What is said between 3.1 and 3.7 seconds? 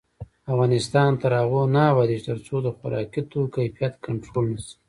توکو